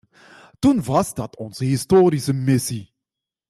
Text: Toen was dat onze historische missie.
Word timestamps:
Toen 0.59 0.83
was 0.83 1.13
dat 1.13 1.35
onze 1.37 1.63
historische 1.65 2.33
missie. 2.33 2.93